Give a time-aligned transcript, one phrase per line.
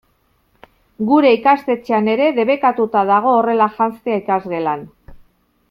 [1.09, 4.89] Gure ikastetxean ere debekatuta dago horrela janztea ikasgelan.